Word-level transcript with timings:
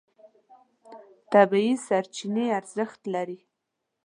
طبیعي 1.33 1.73
سرچینې 1.87 2.45
ارزښت 2.59 3.01
لري. 3.13 3.39